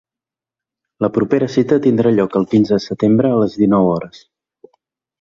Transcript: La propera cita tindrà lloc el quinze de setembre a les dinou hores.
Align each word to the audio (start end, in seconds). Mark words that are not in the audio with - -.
La 1.05 1.09
propera 1.17 1.51
cita 1.57 1.79
tindrà 1.85 2.15
lloc 2.17 2.39
el 2.41 2.49
quinze 2.57 2.75
de 2.77 2.83
setembre 2.89 3.33
a 3.33 3.39
les 3.45 3.63
dinou 3.63 3.95
hores. 3.95 4.29